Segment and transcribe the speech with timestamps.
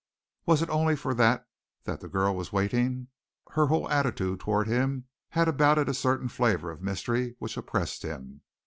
[0.47, 1.47] Was it only for that
[1.83, 3.09] that the girl was waiting?
[3.51, 8.01] Her whole attitude towards him had about it a certain flavor of mystery which oppressed
[8.01, 8.41] him.